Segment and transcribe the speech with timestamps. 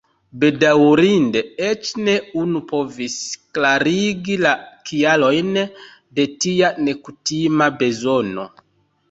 [0.43, 3.17] Bedaŭrinde eĉ ne unu povis
[3.59, 4.55] klarigi la
[4.91, 8.51] kialojn de tia nekutima bezono.